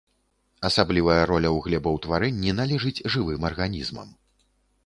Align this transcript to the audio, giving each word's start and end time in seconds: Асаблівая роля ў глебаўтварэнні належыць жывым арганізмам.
Асаблівая 0.69 1.17
роля 1.31 1.49
ў 1.51 1.57
глебаўтварэнні 1.67 2.57
належыць 2.61 3.05
жывым 3.17 3.41
арганізмам. 3.51 4.09